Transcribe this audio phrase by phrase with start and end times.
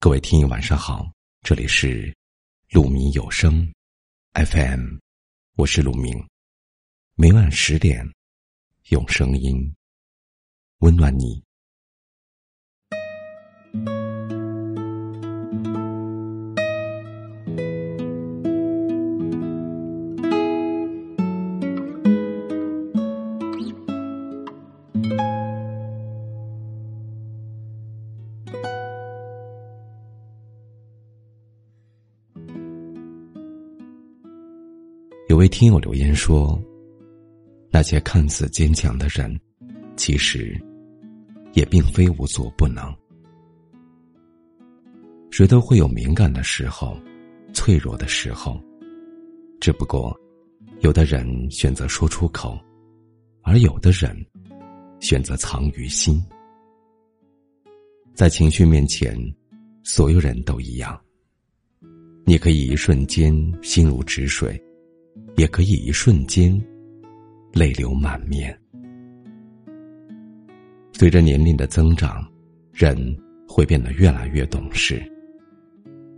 [0.00, 2.16] 各位听友晚上好，这里是
[2.70, 3.68] 鲁明有声
[4.32, 4.96] FM，
[5.56, 6.24] 我是鲁明，
[7.16, 8.08] 每晚十点
[8.90, 9.74] 用声音
[10.78, 11.47] 温暖你。
[35.38, 36.60] 位听友留言说
[37.70, 39.38] ：“那些看似坚强的人，
[39.96, 40.60] 其实
[41.52, 42.92] 也并非无所不能。
[45.30, 46.98] 谁都会有敏感的时候，
[47.54, 48.60] 脆弱的时候。
[49.60, 50.12] 只不过，
[50.80, 52.58] 有的人选择说出口，
[53.42, 54.16] 而有的人
[54.98, 56.20] 选择藏于心。
[58.12, 59.16] 在情绪面前，
[59.84, 61.00] 所有人都一样。
[62.24, 64.60] 你可以一瞬间心如止水。”
[65.36, 66.60] 也可以一瞬间
[67.52, 68.58] 泪流满面。
[70.92, 72.26] 随着年龄的增长，
[72.72, 72.96] 人
[73.48, 75.00] 会变得越来越懂事。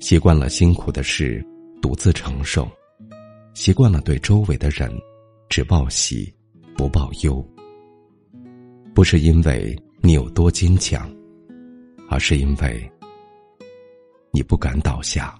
[0.00, 1.44] 习惯了辛苦的事
[1.80, 2.68] 独自承受，
[3.54, 4.90] 习惯了对周围的人
[5.48, 6.32] 只报喜
[6.76, 7.46] 不报忧。
[8.94, 11.14] 不是因为你有多坚强，
[12.08, 12.90] 而是因为
[14.32, 15.38] 你不敢倒下。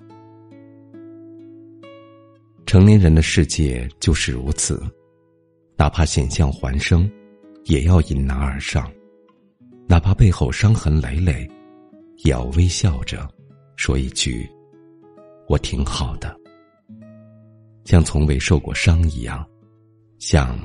[2.72, 4.82] 成年人的世界就是如此，
[5.76, 7.06] 哪怕险象环生，
[7.66, 8.90] 也要迎难而上；
[9.86, 11.46] 哪怕背后伤痕累累，
[12.24, 13.28] 也要微笑着
[13.76, 14.48] 说一句
[15.48, 16.34] ：“我挺好的。”
[17.84, 19.46] 像从未受过伤一样，
[20.18, 20.58] 像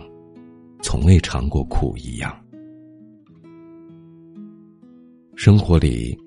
[0.82, 2.34] 从未尝过苦一样。
[5.36, 6.18] 生活里，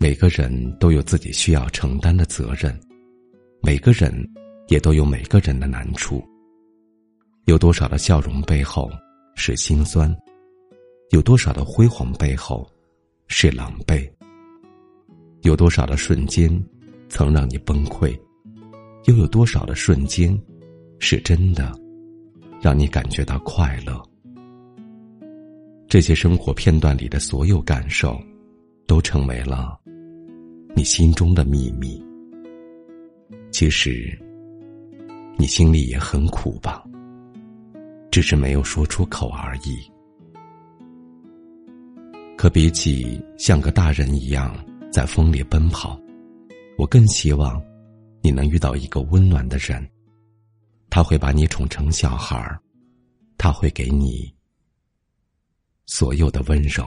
[0.00, 2.76] 每个人都有自己需要承担的责任，
[3.62, 4.12] 每个人。
[4.68, 6.22] 也都有每个人的难处。
[7.46, 8.90] 有多少的笑容背后
[9.34, 10.14] 是心酸？
[11.10, 12.70] 有多少的辉煌背后
[13.26, 14.10] 是狼狈？
[15.42, 16.50] 有多少的瞬间
[17.08, 18.14] 曾让你崩溃？
[19.04, 20.38] 又有多少的瞬间
[20.98, 21.72] 是真的
[22.60, 24.02] 让你感觉到快乐？
[25.88, 28.20] 这些生活片段里的所有感受，
[28.86, 29.80] 都成为了
[30.76, 32.04] 你心中的秘密。
[33.50, 34.27] 其实。
[35.38, 36.84] 你心里也很苦吧？
[38.10, 39.78] 只是没有说出口而已。
[42.36, 44.52] 可比起像个大人一样
[44.90, 45.98] 在风里奔跑，
[46.76, 47.62] 我更希望
[48.20, 49.88] 你能遇到一个温暖的人。
[50.90, 52.60] 他会把你宠成小孩儿，
[53.36, 54.34] 他会给你
[55.86, 56.84] 所有的温柔。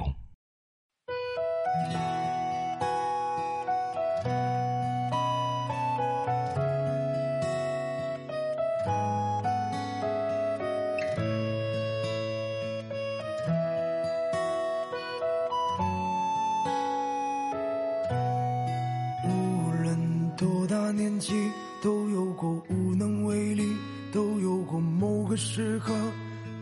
[21.81, 23.63] 都有过无能为力，
[24.11, 25.93] 都有过某个时刻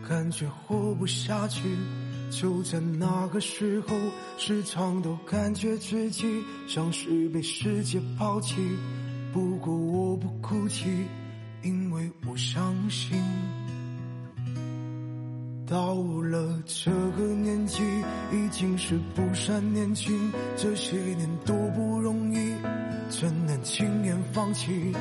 [0.08, 1.62] 感觉活不下去。
[2.30, 3.96] 就在那个时候，
[4.38, 8.54] 时常都感觉自己像是被世界抛弃。
[9.32, 10.88] 不过我不哭泣，
[11.62, 13.20] 因为我相信，
[15.66, 17.82] 到了这个年纪，
[18.32, 20.32] 已经是不善年轻。
[20.56, 22.29] 这些年多不容易。
[23.20, 24.94] 怎能轻言放弃？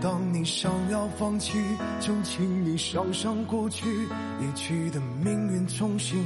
[0.00, 1.58] 当你想要放弃，
[1.98, 3.90] 就请你想想过去，
[4.40, 6.24] 一去的命运重新，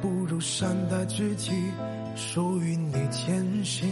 [0.00, 1.52] 不如善待自己，
[2.16, 3.90] 属于你坚信。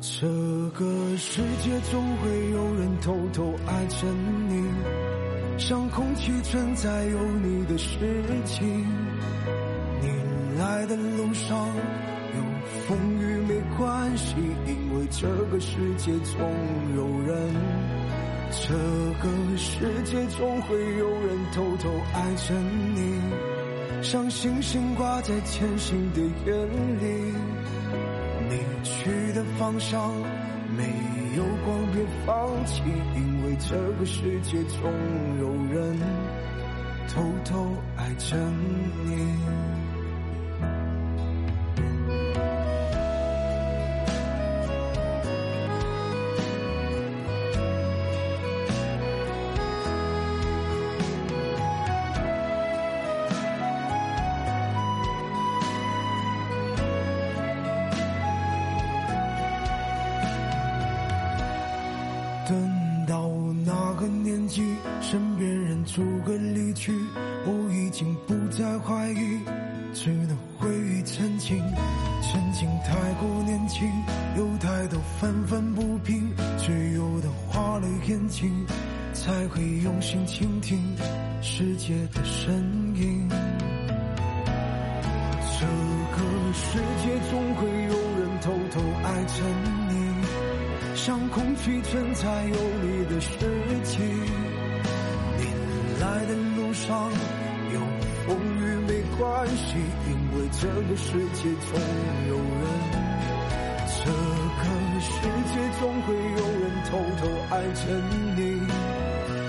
[0.00, 0.26] 这
[0.70, 4.06] 个世界总会有人偷偷爱着
[4.48, 4.64] 你，
[5.58, 7.98] 像空气存在有你的事
[8.46, 8.66] 情。
[10.00, 10.08] 你
[10.58, 11.68] 来的路上
[12.36, 13.34] 有风雨。
[13.46, 14.34] 没关系，
[14.66, 16.40] 因为这个世界总
[16.96, 17.54] 有人，
[18.50, 18.74] 这
[19.20, 22.54] 个世界总会有人偷偷爱着
[22.94, 23.20] 你，
[24.02, 26.68] 像星星挂在前行的眼
[27.00, 27.34] 里。
[28.48, 30.10] 你去的方向
[30.74, 30.84] 没
[31.36, 32.82] 有光，别放弃，
[33.14, 34.90] 因为这个世界总
[35.38, 35.98] 有人
[37.08, 38.36] 偷偷爱着
[39.04, 39.83] 你。
[68.56, 69.40] 在怀疑，
[69.92, 71.58] 只能回忆曾经。
[72.22, 73.90] 曾经太过年轻，
[74.36, 78.64] 有太多愤愤不平，只有等花了眼睛，
[79.12, 80.78] 才会用心倾听
[81.42, 82.54] 世界的声
[82.94, 83.28] 音。
[85.58, 89.42] 这个世界总会有人偷偷爱着
[89.88, 93.28] 你，像空气存在有你的事
[93.82, 94.00] 情。
[96.00, 97.10] 来的路上
[97.72, 97.80] 有
[98.26, 99.76] 风雨没关系，
[100.08, 101.78] 因为这个世界总
[102.28, 102.64] 有人。
[103.86, 105.10] 这个世
[105.52, 106.90] 界总会有人偷
[107.20, 107.80] 偷爱着
[108.36, 108.40] 你，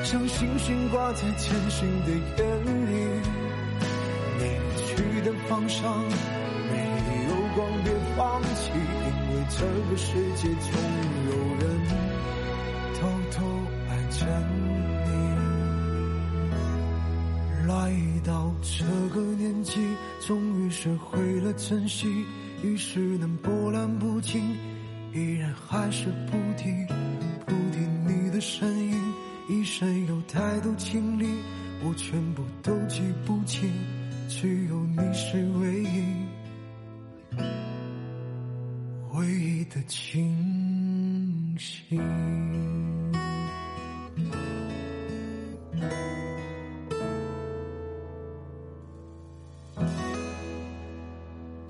[0.03, 2.39] 像星星挂在前行的眼
[2.85, 2.91] 里。
[4.37, 4.41] 你
[4.85, 5.81] 去的方向
[6.69, 6.75] 没
[7.29, 7.87] 有光，别
[8.17, 10.71] 放弃，因为这个世界总
[11.27, 11.63] 有人
[20.85, 22.05] 学会了珍惜，
[22.61, 24.55] 于是能波澜不惊，
[25.15, 26.85] 依然还是不停
[27.43, 29.13] 不听你的身影。
[29.49, 31.25] 一生有太多经历，
[31.83, 33.67] 我全部都记不清，
[34.29, 36.05] 只有你是唯一
[39.15, 41.99] 唯一的清醒。